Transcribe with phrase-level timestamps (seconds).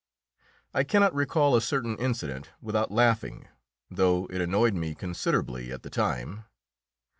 [0.73, 3.49] I cannot recall a certain incident without laughing,
[3.91, 6.45] though it annoyed me considerably at the time.